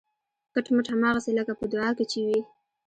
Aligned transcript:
کټ 0.53 0.65
مټ 0.75 0.85
هماغسې 0.93 1.31
لکه 1.39 1.53
په 1.59 1.65
دعا 1.73 1.89
کې 1.97 2.05
چې 2.11 2.19
وي 2.27 2.39